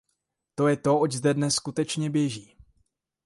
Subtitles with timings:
[0.55, 2.57] To je to, oč zde dnes skutečně běží.